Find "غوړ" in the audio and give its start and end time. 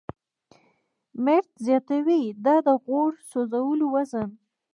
2.85-3.11